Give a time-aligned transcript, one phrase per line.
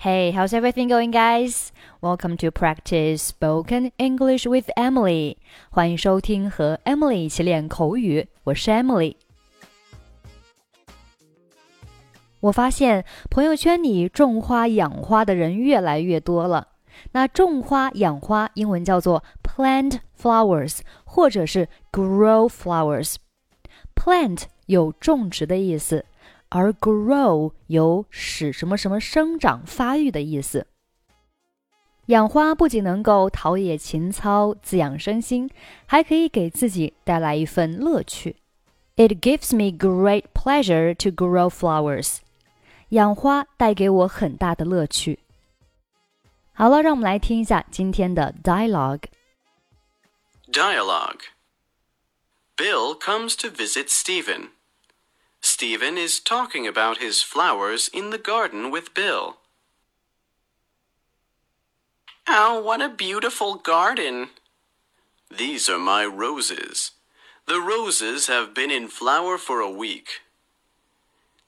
[0.00, 1.72] Hey, how's everything going, guys?
[2.00, 5.38] Welcome to practice spoken English with Emily.
[5.70, 8.28] 欢迎收听和 Emily 一起练口语。
[8.44, 9.16] 我是 Emily。
[12.38, 16.68] 我发现朋友圈里种花养花的人越来越多了。
[17.10, 23.16] 那种花养花英文叫做 plant flowers，或者是 grow flowers。
[23.96, 26.04] plant 有种植的意思。
[26.50, 30.66] 而 grow 有使什么什么生长发育的意思。
[32.06, 35.50] 养花不仅能够陶冶情操、滋养身心，
[35.84, 38.36] 还可以给自己带来一份乐趣。
[38.96, 42.18] It gives me great pleasure to grow flowers。
[42.88, 45.18] 养花带给我很大的乐趣。
[46.54, 49.04] 好了，让我们来听一下今天的 dialogue。
[50.50, 51.20] Dialogue.
[52.56, 54.48] Bill comes to visit Steven.
[55.48, 59.38] Steven is talking about his flowers in the garden with Bill.
[62.28, 64.28] Oh, what a beautiful garden!
[65.34, 66.90] These are my roses.
[67.46, 70.20] The roses have been in flower for a week.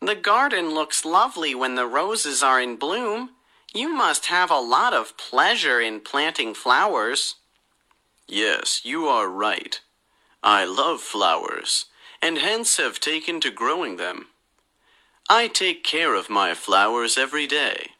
[0.01, 3.33] The garden looks lovely when the roses are in bloom.
[3.75, 7.35] You must have a lot of pleasure in planting flowers.
[8.27, 9.79] Yes, you are right.
[10.43, 11.85] I love flowers
[12.23, 14.27] and hence have taken to growing them.
[15.29, 17.93] I take care of my flowers every day,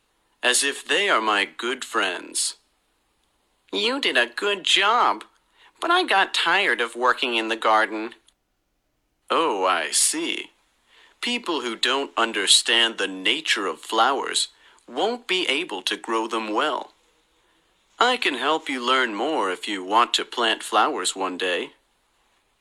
[0.43, 2.57] as if they are my good friends.
[3.73, 5.25] You did a good job,
[5.81, 8.15] but I got tired of working in the garden.
[9.31, 10.51] Oh, I see.
[11.21, 14.49] People who don't understand the nature of flowers
[14.89, 16.93] won't be able to grow them well.
[17.99, 21.73] I can help you learn more if you want to plant flowers one day.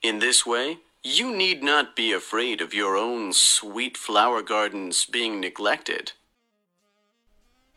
[0.03, 5.39] In this way, you need not be afraid of your own sweet flower gardens being
[5.39, 6.11] neglected.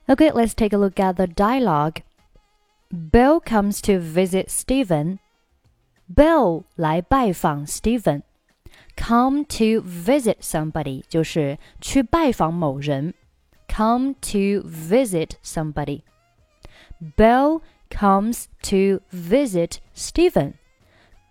[0.09, 2.03] Okay, let's take a look at the dialogue.
[3.11, 5.21] Bill comes to visit Steven.
[6.13, 8.23] Bill 来拜访 Steven。
[8.97, 13.15] Come to visit somebody 就是去拜访某人。
[13.69, 16.03] Come to visit somebody.
[17.17, 20.55] Bill comes to visit Steven.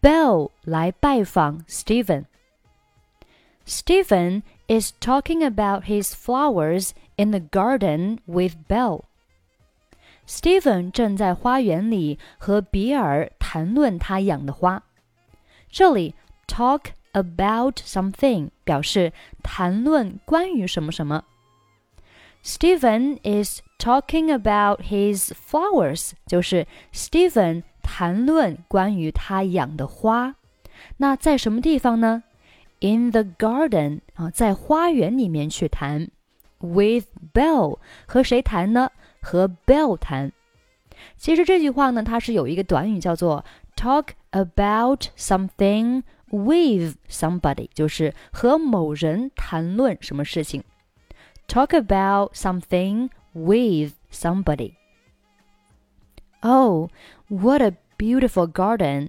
[0.02, 2.26] Bell 来拜访 Steven.
[3.68, 9.02] Steven is talking about his flowers in the garden with Bell.
[10.26, 14.82] Steven 正在花园里和比尔谈论他养的花。
[15.70, 16.16] 这里
[16.48, 19.14] talk about something 表示
[19.44, 21.26] 谈论关于什么什么。
[22.44, 27.62] Steven is talking about his flowers，就是 Steven
[27.94, 30.36] 谈论关于他养的花，
[30.96, 32.24] 那在什么地方呢
[32.80, 36.10] ？In the garden 啊，在花园里面去谈。
[36.60, 38.92] With Bell 和谁谈呢？
[39.22, 40.32] 和 Bell 谈。
[41.18, 43.44] 其实这句话呢，它是有一个短语叫做
[43.76, 50.64] talk about something with somebody，就是和某人谈论什么事情。
[51.46, 54.76] Talk about something with somebody.
[56.41, 56.91] Oh,
[57.29, 59.09] what a beautiful garden!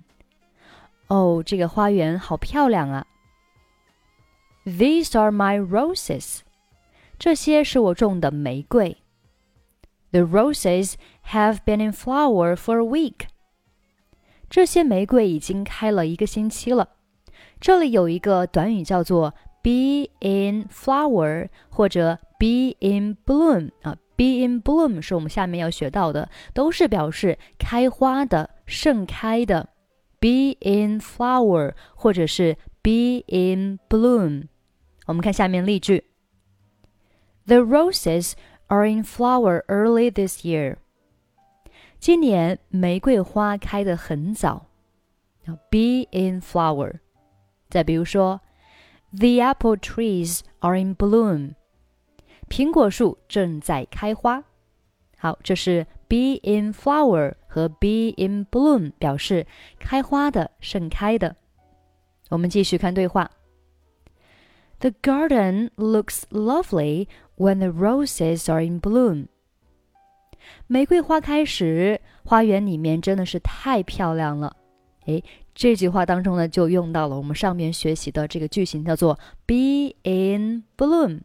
[1.08, 3.06] 哦，这个花园好漂亮啊。
[4.66, 6.40] These are my roses.
[7.18, 8.98] 这些是我种的玫瑰。
[10.12, 10.96] The roses
[11.32, 13.28] have been in flower for a week.
[14.50, 16.90] 这些玫瑰已经开了一个星期了。
[17.60, 23.98] 这里有一个短语叫做 be in flower 或者 be in bloom 啊。
[24.16, 29.70] Be in bloom 是我们下面要学到的，都是表示开花的、盛开的。
[30.20, 34.48] Be in flower 或者是 be in bloom。
[35.06, 36.06] 我们看下面例句：
[37.46, 38.34] The roses
[38.68, 40.78] are in flower early this year。
[42.00, 44.66] 今年玫瑰花开得很早。
[45.70, 47.00] Be in flower。
[47.70, 48.42] 再比如说，
[49.12, 51.54] The apple trees are in bloom。
[52.53, 54.45] 苹果树正在开花。
[55.17, 59.47] 好，这是 be in flower 和 be in bloom 表示
[59.79, 61.35] 开花的、盛开的。
[62.29, 63.31] 我们继续看对话。
[64.81, 67.07] The garden looks lovely
[67.39, 69.29] when the roses are in bloom。
[70.67, 74.55] 玫瑰花开时，花园里面真的是太漂亮了。
[75.07, 75.25] 诶，
[75.55, 81.21] 这句话当中呢，就用到了我们上面学习的这个句型，叫做 be in bloom。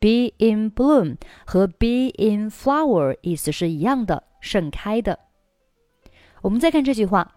[0.00, 5.18] Be in bloom 和 be in flower 意思是一样的，盛开的。
[6.42, 7.36] 我们再看这句话：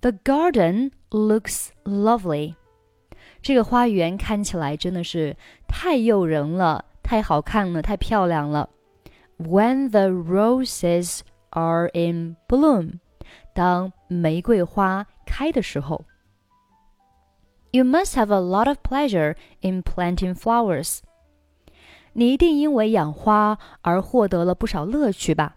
[0.00, 2.56] The garden looks lovely。
[3.40, 5.36] 这个花园看起来真的是
[5.66, 8.68] 太诱人了，太好看了，太漂亮了。
[9.38, 11.20] when the roses
[11.50, 12.98] are in bloom，
[13.54, 16.04] 当玫瑰花开的时候。
[17.70, 21.00] You must have a lot of pleasure in planting flowers。
[22.18, 25.56] 你一定因为养花而获得了不少乐趣吧？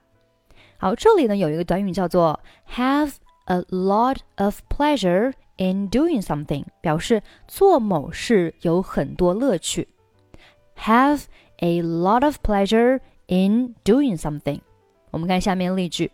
[0.77, 2.39] 好，这里呢有一个短语叫做
[2.75, 3.13] have
[3.45, 9.88] a lot of pleasure in doing something，表示做某事有很多乐趣。
[10.77, 11.24] Have
[11.57, 14.62] a lot of pleasure in doing something。
[15.12, 16.12] 我们看下面例句。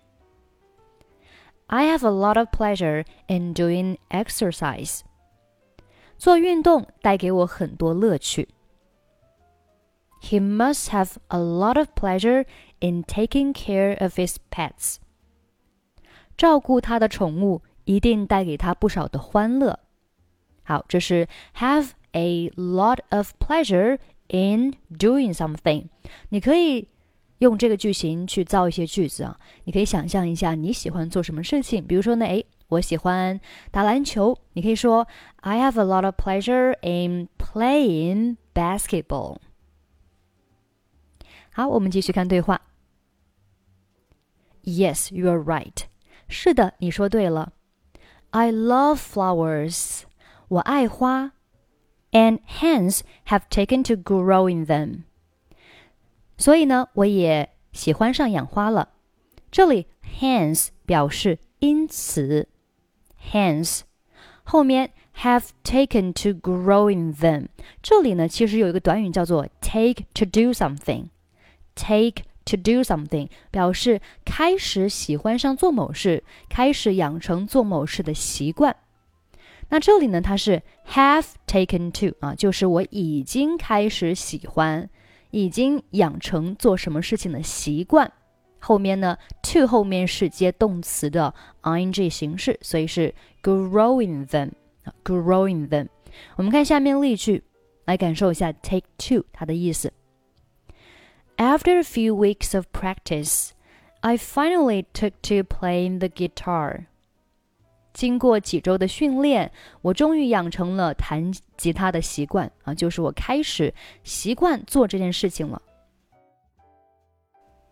[1.67, 5.01] I have a lot of pleasure in doing exercise。
[6.17, 8.47] 做运动带给我很多乐趣。
[10.21, 12.45] He must have a lot of pleasure
[12.79, 14.95] in taking care of his pets。
[16.37, 19.79] 照顾他的宠物一定带给他不少的欢乐。
[20.63, 21.27] 好，这是
[21.57, 23.99] have a lot of pleasure
[24.29, 25.87] in doing something。
[26.29, 26.87] 你可以
[27.39, 29.37] 用这个句型去造一些句子啊。
[29.65, 33.39] 你可以想象一下你喜欢做什么事情，比如说呢，诶，我喜欢
[33.71, 34.37] 打篮球。
[34.53, 35.05] 你可以说
[35.41, 39.37] I have a lot of pleasure in playing basketball。
[41.57, 42.61] 好，我们继续看对话。
[44.63, 45.83] Yes, you are right。
[46.27, 47.53] 是的，你说对了。
[48.31, 50.03] I love flowers。
[50.47, 51.33] 我爱花，
[52.11, 55.03] and hence have taken to growing them。
[56.37, 58.89] 所以呢，我也喜欢上养花了。
[59.51, 59.87] 这里
[60.19, 62.47] hence 表示因此。
[63.31, 63.81] hence
[64.43, 67.47] 后面 have taken to growing them，
[67.81, 71.05] 这里呢其实有一个短语叫做 take to do something。
[71.78, 78.74] Take to do something 表示开始喜欢上做某事，开始养成做某事的习惯。
[79.68, 84.88] 那这里呢，它是 have taken to 啊，就是我已经开始喜欢，
[85.30, 88.10] 已经养成做什么事情的习惯。
[88.60, 91.32] 后面呢，to 后面是接动词的
[91.62, 95.88] ing 形式，所以是 growing them，growing them。
[96.36, 97.44] 我们看下面例句，
[97.84, 99.92] 来感受一下 take to 它的意思。
[101.37, 103.51] After a few weeks of practice,
[104.01, 106.85] I finally took to playing the guitar.
[107.93, 109.51] 经过几周的训练，
[109.81, 113.73] 我终于养成了弹吉他的习惯啊，就是我开始
[114.03, 115.61] 习惯做这件事情了。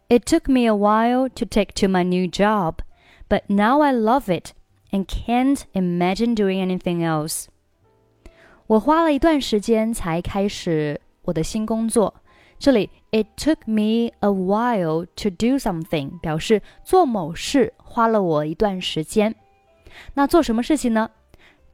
[0.10, 2.80] It took me a while to take to my new job,
[3.30, 4.52] but now I love it
[4.92, 7.46] and can't imagine doing anything else.
[8.68, 12.16] 我花了一段时间才开始我的新工作。
[12.59, 19.35] 这里 it took me a while to do something 表示做某事花了我一段时间。
[20.15, 21.11] 那做什么事情呢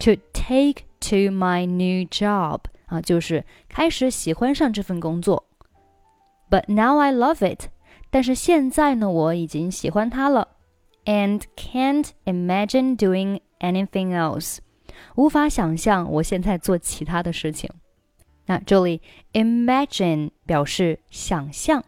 [0.01, 5.45] ？To take to my new job 啊，就是开始喜欢上这份工作。
[6.51, 7.69] But now I love it
[8.11, 10.49] 但是现在呢，我已经喜欢它了
[11.07, 14.59] ，and can't imagine doing anything else，
[15.15, 17.71] 无法想象我现在做其他的事情。
[18.53, 19.01] 那这里
[19.33, 21.83] imagine 表示想象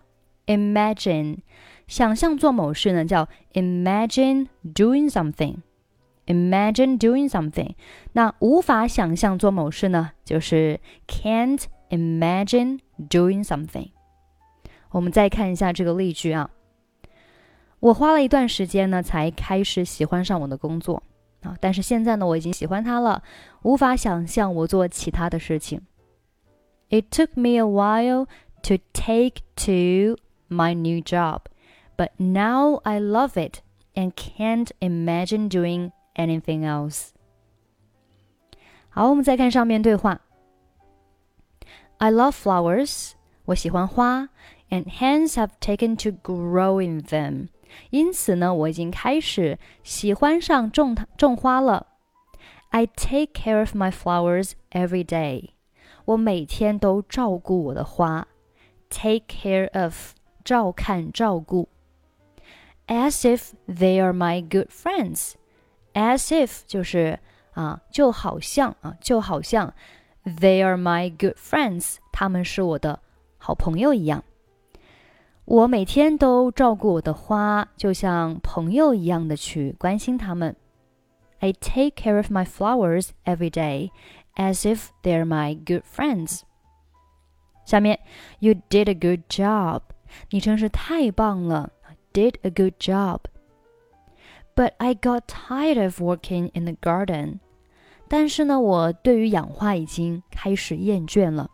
[0.47, 1.41] ，imagine
[1.87, 7.75] 想象做某事呢，叫 imagine doing something，imagine doing something。
[8.13, 12.79] 那无法想象做某事呢，就是 can't imagine
[13.11, 13.91] doing something。
[14.89, 16.49] 我们再看一下这个例句啊，
[17.81, 21.03] 我花了一段时间呢，才开始喜欢上我的工作
[21.43, 23.23] 啊，但是现在呢，我已经喜欢它了，
[23.65, 25.83] 无法想象我做其他的事情。
[26.94, 28.28] It took me a while
[28.64, 30.18] to take to
[30.48, 31.44] my new job,
[31.98, 33.62] but now I love it
[33.96, 37.10] and can't imagine doing anything else.
[38.90, 40.22] 好，我们再看上面对话。
[41.98, 43.12] I love flowers.
[43.46, 44.30] 我喜欢花
[44.70, 47.50] and hence have taken to growing them。
[47.92, 51.88] 因此呢，我已经开始喜欢上种种花了。
[52.70, 55.52] I take care of my flowers every day。
[56.06, 58.28] 我每天都照顾我的花。
[58.90, 61.70] Take care of，照看照顾。
[62.88, 67.20] As if they are my good friends。As if 就是
[67.54, 69.74] 啊，就好像啊，就好像
[70.24, 73.00] they are my good friends，他们是我的
[73.38, 74.24] 好朋友一样。
[75.46, 80.56] 我每天都照顾我的花，就像朋友一样的去关心它们。
[81.40, 83.92] I take care of my flowers every day,
[84.36, 86.42] as if they're my good friends.
[87.66, 88.00] 下面，
[88.40, 89.82] You did a good job.
[90.32, 91.72] 你真是太棒了。
[92.14, 93.22] Did a good job.
[94.56, 97.40] But I got tired of working in the garden.
[98.08, 101.52] 但是呢，我对于养花已经开始厌倦了。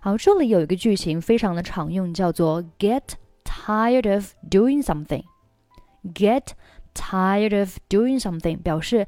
[0.00, 3.02] 好，这里有一个句型非常的常用，叫做 get
[3.44, 6.48] tired of doing something。get
[6.92, 9.06] tired of doing something 表示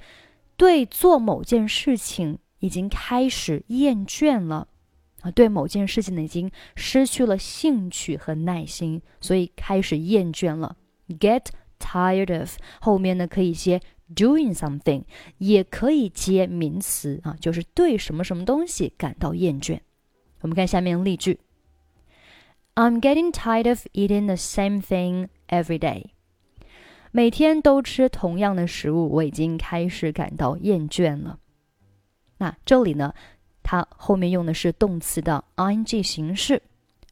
[0.57, 4.68] 对做某件事情 已经开始厌倦了
[5.22, 10.78] 啊，对某件事情呢已经失去了兴趣和耐心，所以开始厌倦了。
[11.20, 11.48] get
[11.80, 13.82] tired of 后面呢可以接
[14.16, 15.04] doing something，
[15.38, 19.80] 也可以接名词啊，就是对什么什么东西感到厌倦。
[20.42, 21.40] 我们看下面例句
[22.76, 26.06] ：I'm getting tired of eating the same thing every day。
[27.12, 31.40] 每天都吃同样的食物，我已经开始感到厌倦了。
[32.40, 33.14] 那这里呢，
[33.62, 36.64] 它后面用的是动词的 ing 形式，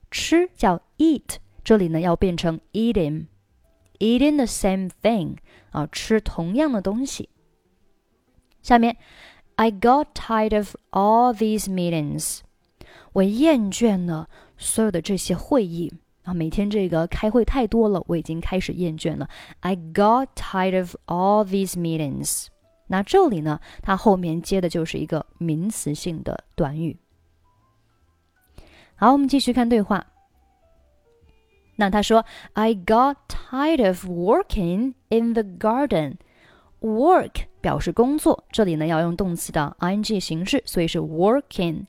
[0.10, 5.36] 吃叫 eat，这里呢要变成 eating，eating the same thing
[5.69, 7.29] 啊，吃同样的东西。
[8.63, 8.98] 下面
[9.55, 12.39] ，I got tired of all these meetings，
[13.13, 15.93] 我厌倦了所有的这些会议。
[16.24, 19.29] 啊，每天这个开会太多了，我已经开始厌倦了。
[19.62, 22.48] I got tired of all these meetings。
[22.88, 26.98] 那这里呢，它后面接的就是一个名词性的短语。
[28.96, 30.08] 好，我们继续看对话。
[31.75, 36.15] 那他说，I got tired of working in the garden。
[36.79, 41.86] Work 表示工作，这里呢要用动词的 ing 形式，所以是 working。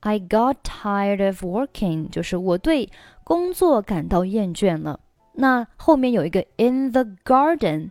[0.00, 2.90] I got tired of working，就是我对
[3.24, 5.00] 工作感到厌倦了。
[5.34, 7.90] 那后面有一个 in the garden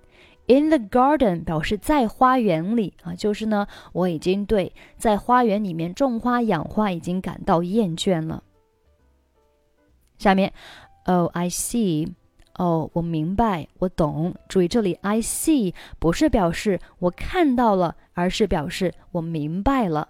[0.50, 8.42] garden，in the garden 表示在花园里啊，就是呢我已经对在花园里面种花养花已经感到厌倦了。
[10.18, 10.52] 下面，
[11.04, 12.12] Oh I see，
[12.54, 14.34] 哦我明白，我懂。
[14.48, 20.08] 注意这里 I see 不是表示我看到了，而是表示我明白了。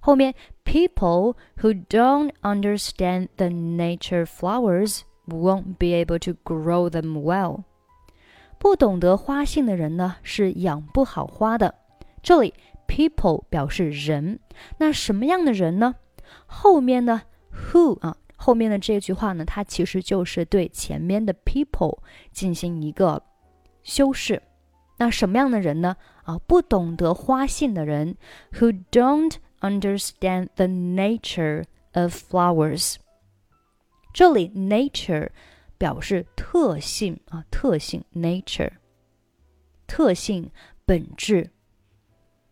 [0.00, 0.34] 后面
[0.64, 7.64] people who don't understand the nature flowers won't be able to grow them well。
[8.59, 11.73] 不懂得花性的人呢，是养不好花的。
[12.21, 12.53] 这里
[12.87, 14.39] people 表示人，
[14.77, 15.95] 那什么样的人呢？
[16.45, 17.21] 后面呢
[17.53, 21.99] who 啊，后面的这句话呢，它其实就是对前面的 people
[22.31, 23.23] 进行一个
[23.81, 24.41] 修饰。
[24.97, 25.95] 那什么样的人呢？
[26.23, 28.17] 啊，不懂得花性的人
[28.55, 31.63] ，who don't understand the nature
[31.93, 32.95] of flowers。
[34.13, 35.29] 这里 nature
[35.79, 38.69] 表示特性啊，特性 nature，
[39.87, 40.51] 特性
[40.85, 41.49] 本质。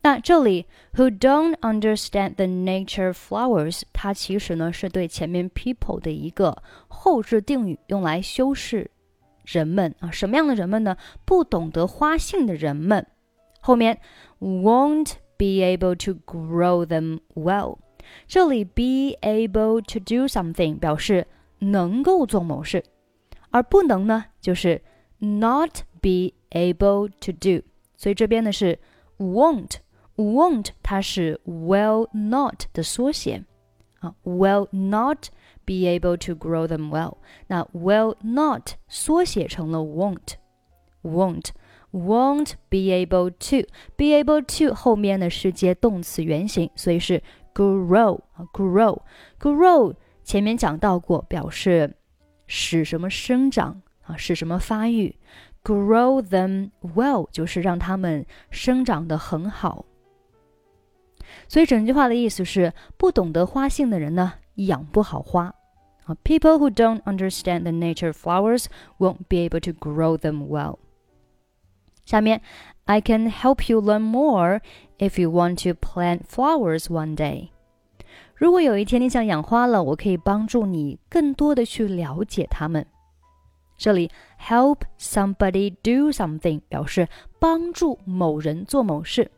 [0.01, 8.89] 那这里 who don't understand the nature flowers，它其实呢是对前面 people 的一个后置定语，用来修饰
[9.43, 10.95] 人们啊，什么样的人们呢？
[11.25, 13.05] 不懂得花性的人们。
[13.59, 13.99] 后面
[14.39, 17.79] won't be able to grow them well。
[18.27, 21.27] 这里 be able to do something 表示
[21.59, 22.81] 能够做某事，
[23.50, 24.80] 而不能呢就是
[25.18, 27.62] not be able to do。
[27.96, 28.78] 所以这边呢是
[29.18, 33.44] won't，won't 它是 will not 的缩写
[34.00, 35.28] 啊，will not
[35.64, 37.18] be able to grow them well。
[37.46, 48.98] 那 will not 缩写成了 won't，won't。won't be able to be able to 后面呢是接动词原形，所以是 grow 啊 grow
[49.38, 49.94] grow
[50.24, 51.94] 前面讲到过，表示
[52.46, 55.16] 使什么生长啊，使什么发育。
[55.64, 59.84] grow them well 就是让他们生长得很好。
[61.46, 65.54] 所以整句话的意思是，不懂得花性的人呢，养不好花。
[66.04, 68.64] 啊，people who don't understand the nature of flowers
[68.98, 70.78] won't be able to grow them well.
[72.04, 72.40] 下面，
[72.86, 74.60] I can help you learn more
[74.98, 77.50] if you want to plant flowers one day。
[78.37, 82.85] 如果有一天你想养花了，我可以帮助你更多的去了解它们。
[83.75, 87.07] 这里 help somebody do something 表示
[87.39, 89.31] 帮助某人做某事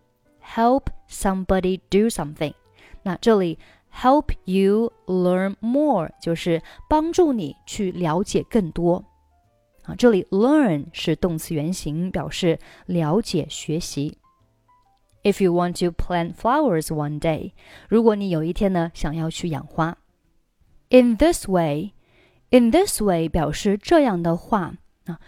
[0.44, 2.53] ，help somebody do something。
[3.03, 3.58] 那这里
[3.94, 9.06] help you learn more 就是帮助你去了解更多。
[9.84, 14.18] 啊，这里 learn 是动词原形，表示了解、学习。
[15.23, 17.52] If you want to plant flowers one day，
[17.88, 19.97] 如果你有一天呢想要去养花，
[20.90, 24.75] in this way，in this way 表示这样的话
[25.06, 25.18] 啊。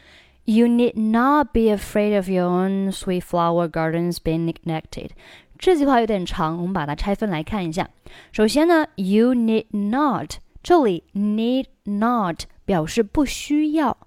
[0.49, 5.11] You need not be afraid of your own sweet flower gardens being neglected。
[5.59, 7.91] 这句话有点长，我们把它拆分来看一下。
[8.31, 13.99] 首先呢，you need not，这里 need not 表示不需要。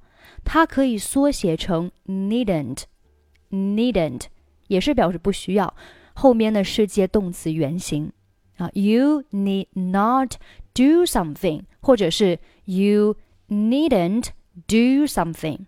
[0.45, 4.27] 它可以缩写成 needn't，needn't
[4.67, 5.73] 也是表示不需要。
[6.13, 8.11] 后面呢是接动词原形
[8.57, 10.35] 啊，you need not
[10.73, 13.15] do something，或者是 you
[13.47, 14.29] needn't
[14.67, 15.59] do something。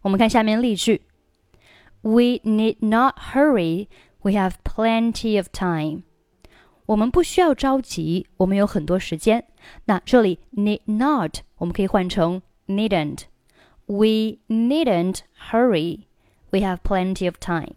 [0.00, 1.02] 我们看下面例句：
[2.00, 3.88] We need not hurry.
[4.22, 6.02] We have plenty of time.
[6.86, 9.46] 我们不需要着急，我们有很多时间。
[9.86, 16.04] 那这里 need not 我们可以换成 needn't。We needn't hurry.
[16.50, 17.74] We have plenty of time.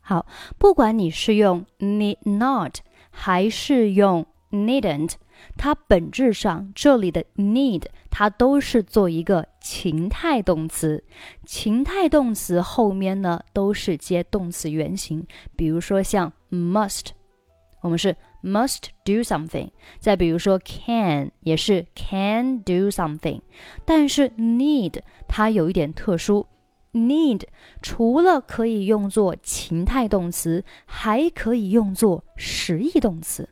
[0.00, 0.26] 好，
[0.58, 2.78] 不管你是用 need not
[3.10, 5.12] 还是用 needn't，
[5.56, 11.04] 它本质上这里的 need 它都是做一个情态动词。
[11.46, 17.10] 情态动词后面呢都是接动词原形，比如说像 must，
[17.80, 19.70] 我们是 must do something。
[20.00, 23.40] 再比如说 can 也是 can do something。
[23.86, 26.46] 但是 need 它有一点特殊。
[26.97, 27.43] Need
[27.81, 33.49] 除了可以用作情态动词，还可以用作实义动词。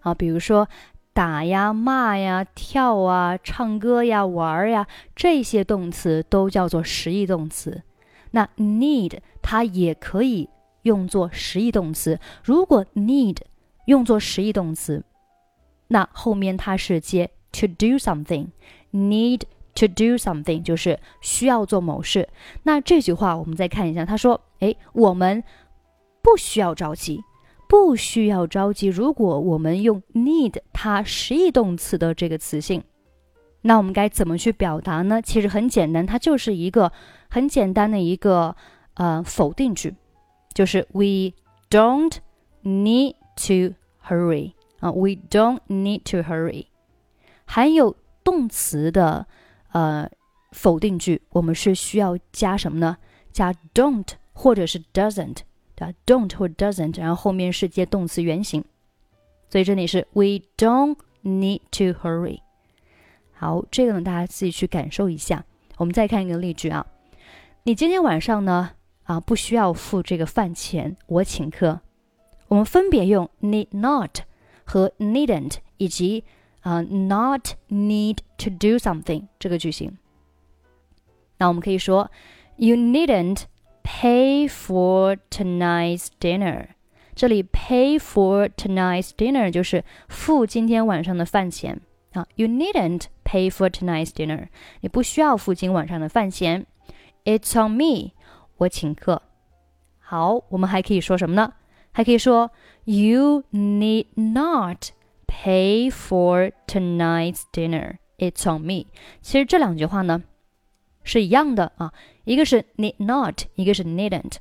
[0.00, 0.66] 啊，比如说
[1.12, 7.82] 打呀、骂呀、跳啊、唱歌呀、玩呀，这些动词都叫做实义动词。
[8.30, 10.48] 那 need 它也可以
[10.82, 12.18] 用作实义动词。
[12.42, 13.36] 如果 need
[13.84, 15.04] 用作实义动词，
[15.88, 19.42] 那后面它是接 to do something，need。
[19.74, 22.28] To do something 就是需要做某事。
[22.64, 25.42] 那这句话我们再看一下，他说：“诶，我们
[26.20, 27.22] 不需要着急，
[27.70, 28.88] 不需要着急。
[28.88, 32.84] 如果我们用 need 它实义动词的这个词性，
[33.62, 35.22] 那我们该怎么去表达呢？
[35.22, 36.92] 其实很简单，它就是一个
[37.30, 38.54] 很简单的一个
[38.94, 39.94] 呃否定句，
[40.52, 41.32] 就是 We
[41.70, 42.18] don't
[42.62, 43.14] need
[43.46, 43.74] to
[44.06, 46.66] hurry 啊，We don't need to hurry。
[47.46, 49.26] 含有动词的。
[49.72, 50.10] 呃，
[50.52, 52.96] 否定句我们是需要加什么呢？
[53.32, 55.38] 加 don't 或者是 doesn't，
[55.74, 58.64] 对吧？don't 或 doesn't，然后后面是接动词原形。
[59.48, 62.40] 所以这里是 we don't need to hurry。
[63.32, 65.44] 好，这个呢大家自己去感受一下。
[65.76, 66.86] 我们再看一个例句啊，
[67.64, 68.70] 你今天晚上呢
[69.04, 71.80] 啊不需要付这个饭钱，我请客。
[72.48, 74.20] 我们分别用 need not
[74.64, 76.24] 和 needn't 以及
[76.61, 79.97] 啊、uh,，not need to do something 这个句型。
[81.37, 82.11] 那我们可以说，
[82.57, 83.43] You needn't
[83.83, 86.69] pay for tonight's dinner。
[87.15, 91.79] 这里 pay for tonight's dinner 就是付今天晚上的饭钱
[92.13, 92.27] 啊。
[92.35, 94.47] You needn't pay for tonight's dinner。
[94.81, 96.65] 你不需要付今晚上的饭钱。
[97.23, 98.11] It's on me。
[98.57, 99.21] 我请客。
[99.99, 101.53] 好，我们还可以说什么呢？
[101.91, 102.51] 还可以说，
[102.83, 104.89] You need not。
[105.32, 107.98] Pay for tonight's dinner.
[108.18, 108.86] It's on me.
[109.22, 110.22] 其实这两句话呢
[111.02, 111.92] 是一样的啊，
[112.24, 114.34] 一个是 need not，一个是 needn't。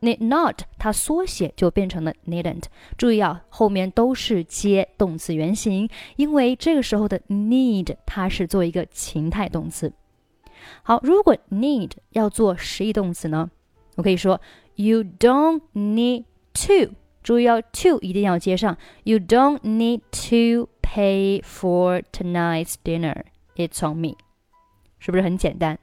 [0.00, 2.64] need not 它缩写就变成了 needn't。
[2.98, 9.92] 注意啊，后面都是接动词原形，因为这个时候的 need 它是做一个情态动词。
[10.82, 13.50] 好，如果 need 要做实义动词呢，
[13.94, 14.40] 我可以说
[14.74, 16.24] You don't need
[16.66, 16.94] to。
[17.23, 18.77] 注意要 to 一定要接上。
[19.03, 23.23] You don't need to pay for tonight's dinner.
[23.55, 24.15] It's on me，
[24.99, 25.77] 是不是很简单？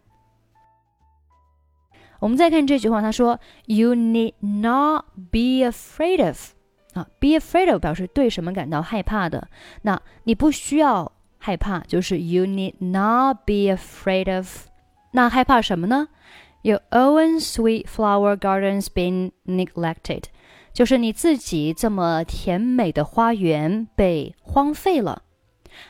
[2.21, 6.53] 我们再看这句话，他说：“You need not be afraid of。”
[6.95, 9.49] 啊，be afraid of 表示对什么感到害怕的。
[9.83, 14.69] 那你不需要害怕，就是 you need not be afraid of。
[15.11, 16.09] 那害怕什么呢？
[16.63, 20.25] Your own sweet flower gardens been neglected。
[20.74, 25.24] 就是你自己这么甜美的花园被荒废了。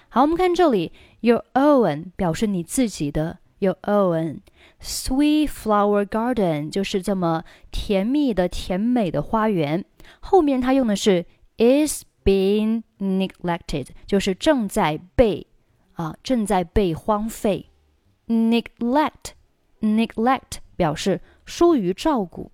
[0.10, 4.40] 好，我们看这里，your own 表示你自己的，your own
[4.82, 9.86] sweet flower garden 就是这么甜蜜的、甜美的花园。
[10.20, 11.26] 后面它用的是
[11.58, 15.46] is being neglected，就是正在被
[15.94, 17.68] 啊正在被荒废。
[18.28, 22.52] neglect，neglect 表示疏于照顾。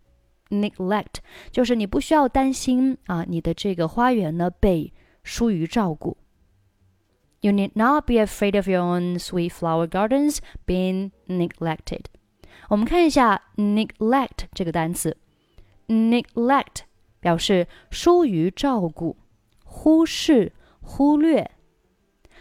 [0.49, 1.15] Neglect
[1.51, 6.17] 就是你不需要担心啊，你的这个花园呢被疏于照顾。
[7.41, 12.05] You need not be afraid of your own sweet flower gardens being neglected。
[12.69, 15.15] 我们看一下 neglect 这个单词
[15.88, 16.81] ，neglect
[17.19, 19.17] 表示疏于照顾、
[19.63, 21.51] 忽视、忽略。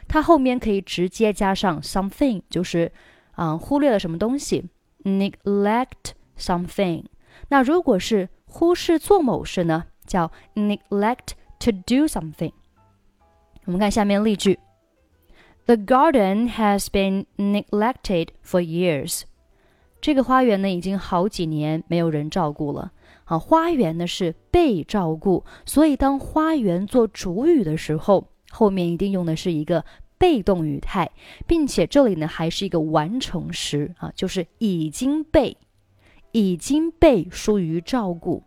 [0.09, 2.93] 它后面可以直接加上 something，就是
[3.33, 4.65] 啊忽略了什么东西
[5.03, 7.05] ，neglect something。
[7.49, 12.53] 那如果是忽视做某事呢，叫 neglect to do something。
[13.65, 14.59] 我们看下面例句
[15.67, 19.23] ：The garden has been neglected for years。
[20.01, 22.93] 这个花园呢，已经好几年没有人照顾了。
[23.25, 29.83] 啊，花园呢是被照顾，所以当花园做主语的时候，后面一定用的是一个
[30.19, 31.11] 被动语态，
[31.47, 35.57] 并且这里呢还是一个完成时啊，就是已经被
[36.34, 38.44] 已经被疏于照顾，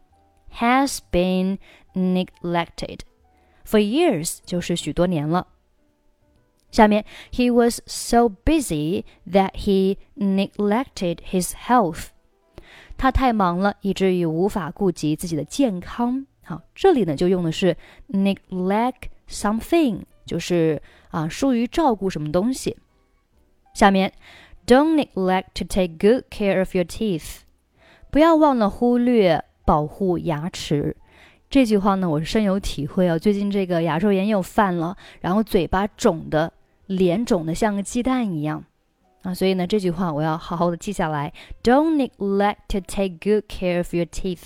[0.59, 1.59] has been
[1.95, 3.01] neglected
[3.67, 5.49] for years，就是许多年了。
[6.71, 12.07] 下面，He was so busy that he neglected his health。
[12.97, 16.27] 他太忙了，以至于无法顾及自己的健康。
[16.45, 17.77] 好，这里呢就用的是
[18.09, 20.81] neglect something，就是
[21.11, 22.77] 啊疏于照顾什么东西。
[23.75, 24.13] 下面，
[24.67, 27.41] Don't neglect to take good care of your teeth。
[28.12, 30.96] 不要忘了忽略保护牙齿。
[31.50, 33.18] 这句话呢，我深有体会啊。
[33.18, 36.54] 最近这个牙周炎又犯了，然后嘴巴肿的。
[36.88, 38.64] 脸肿的像个鸡蛋一样
[39.24, 41.34] 啊，所以呢，这句话我要好好的记下来。
[41.62, 44.40] Don't neglect to take good care of your teeth。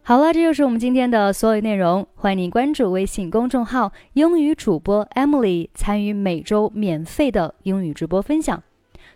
[0.00, 2.06] 好了，这就是我们今天的所有内容。
[2.14, 8.62] 欢迎您关注微信公众号“英语主播 Emily”，参与每周免费的英语直播分享。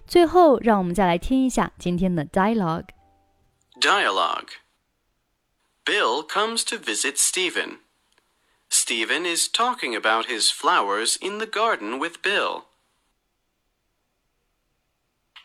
[0.07, 2.85] 最后，让我们再来听一下今天的 dialogue。
[3.85, 4.53] Dialogue.
[5.85, 7.81] Bill comes to visit Steven.
[8.71, 12.65] Steven is talking about his flowers in the garden with Bill.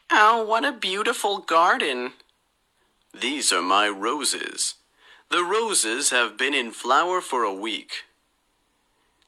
[0.10, 2.14] Oh, what a beautiful garden!
[3.14, 4.76] These are my roses.
[5.30, 8.06] The roses have been in flower for a week.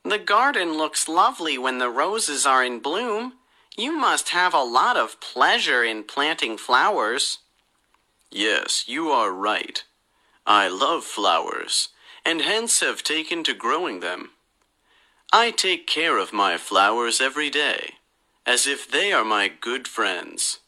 [0.06, 3.34] The garden looks lovely when the roses are in bloom.
[3.76, 7.40] You must have a lot of pleasure in planting flowers.
[8.32, 9.84] Yes, you are right.
[10.46, 11.90] I love flowers
[12.26, 14.32] and hence have taken to growing them.
[15.34, 17.96] I take care of my flowers every day,
[18.46, 20.60] as if they are my good friends.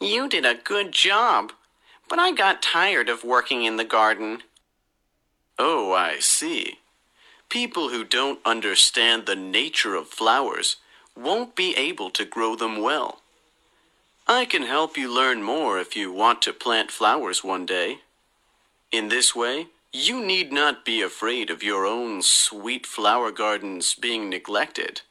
[0.00, 1.52] You did a good job,
[2.08, 4.42] but I got tired of working in the garden.
[5.58, 6.78] Oh, I see.
[7.48, 10.76] People who don't understand the nature of flowers
[11.16, 13.22] won't be able to grow them well.
[14.28, 18.00] I can help you learn more if you want to plant flowers one day.
[18.90, 24.28] In this way, you need not be afraid of your own sweet flower gardens being
[24.28, 25.02] neglected.